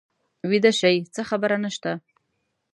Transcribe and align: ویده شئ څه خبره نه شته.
ویده 0.49 0.71
شئ 0.79 0.97
څه 1.13 1.21
خبره 1.29 1.57
نه 1.63 1.69
شته. 1.75 1.91